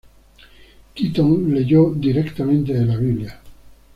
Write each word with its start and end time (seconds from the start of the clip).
Keaton 0.95 1.53
leyó 1.53 1.91
directamente 1.93 2.73
de 2.73 2.85
la 2.87 2.97
Biblia. 2.97 3.39